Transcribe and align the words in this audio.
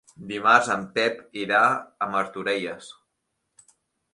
Dimarts 0.29 0.69
en 0.75 0.85
Pep 0.95 1.19
irà 1.41 1.61
a 1.75 2.07
Martorelles. 2.15 2.89